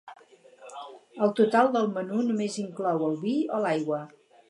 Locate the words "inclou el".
2.67-3.17